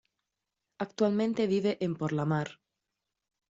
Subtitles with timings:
[0.85, 2.49] Actualmente vive en Porlamar.